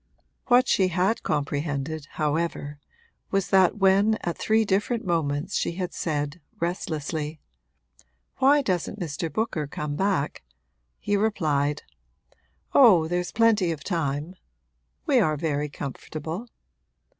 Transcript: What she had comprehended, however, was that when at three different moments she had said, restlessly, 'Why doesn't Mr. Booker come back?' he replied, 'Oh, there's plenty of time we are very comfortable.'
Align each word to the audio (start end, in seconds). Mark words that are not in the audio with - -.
What 0.47 0.67
she 0.67 0.87
had 0.87 1.21
comprehended, 1.21 2.07
however, 2.13 2.79
was 3.29 3.49
that 3.51 3.77
when 3.77 4.15
at 4.21 4.35
three 4.35 4.65
different 4.65 5.05
moments 5.05 5.55
she 5.55 5.73
had 5.73 5.93
said, 5.93 6.41
restlessly, 6.59 7.39
'Why 8.37 8.63
doesn't 8.63 8.99
Mr. 8.99 9.31
Booker 9.31 9.67
come 9.67 9.95
back?' 9.95 10.41
he 10.97 11.15
replied, 11.15 11.83
'Oh, 12.73 13.07
there's 13.07 13.31
plenty 13.31 13.71
of 13.71 13.83
time 13.83 14.33
we 15.05 15.19
are 15.19 15.37
very 15.37 15.69
comfortable.' 15.69 16.47